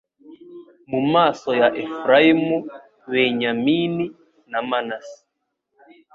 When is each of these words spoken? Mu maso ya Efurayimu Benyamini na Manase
Mu 0.91 0.99
maso 1.13 1.49
ya 1.61 1.67
Efurayimu 1.83 2.57
Benyamini 3.11 4.05
na 4.51 4.59
Manase 4.69 5.19